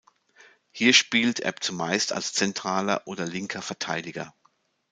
[0.71, 4.33] Hier spielt er zumeist als zentraler oder linker Verteidiger.